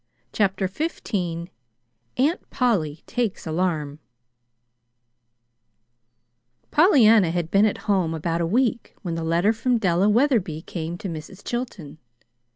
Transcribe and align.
CHAPTER 0.33 0.65
XV 0.65 1.13
AUNT 2.17 2.49
POLLY 2.49 3.03
TAKES 3.05 3.45
ALARM 3.45 3.99
Pollyanna 6.71 7.29
had 7.29 7.51
been 7.51 7.67
at 7.67 7.77
home 7.85 8.15
about 8.15 8.41
a 8.41 8.47
week 8.47 8.95
when 9.03 9.13
the 9.13 9.23
letter 9.23 9.53
from 9.53 9.77
Della 9.77 10.09
Wetherby 10.09 10.63
came 10.63 10.97
to 10.97 11.07
Mrs. 11.07 11.43
Chilton. 11.43 11.99